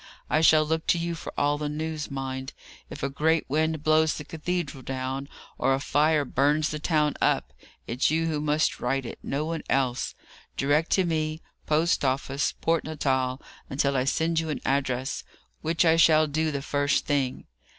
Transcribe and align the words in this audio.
I 0.31 0.41
shall 0.41 0.65
look 0.65 0.87
to 0.87 0.97
you 0.97 1.13
for 1.13 1.31
all 1.37 1.59
the 1.59 1.69
news, 1.69 2.09
mind! 2.09 2.53
If 2.89 3.03
a 3.03 3.07
great 3.11 3.47
wind 3.47 3.83
blows 3.83 4.15
the 4.15 4.23
cathedral 4.25 4.81
down, 4.81 5.29
or 5.59 5.75
a 5.75 5.79
fire 5.79 6.25
burns 6.25 6.69
the 6.69 6.79
town 6.79 7.13
up, 7.21 7.53
it's 7.85 8.09
you 8.09 8.25
who 8.25 8.41
must 8.41 8.79
write 8.79 9.05
it; 9.05 9.19
no 9.21 9.45
one 9.45 9.61
else 9.69 10.15
will. 10.17 10.29
Direct 10.57 10.89
to 10.93 11.03
me 11.05 11.43
Post 11.67 12.03
office, 12.03 12.51
Port 12.61 12.83
Natal, 12.83 13.43
until 13.69 13.95
I 13.95 14.05
send 14.05 14.39
you 14.39 14.49
an 14.49 14.61
address, 14.65 15.23
which 15.61 15.85
I 15.85 15.97
shall 15.97 16.25
do 16.25 16.49
the 16.49 16.63
first 16.63 17.05
thing. 17.05 17.45